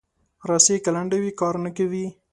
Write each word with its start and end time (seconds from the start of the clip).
رسۍ 0.49 0.77
که 0.83 0.89
لنډه 0.95 1.17
وي، 1.21 1.31
کار 1.41 1.55
نه 1.63 1.69
کوي. 1.77 2.05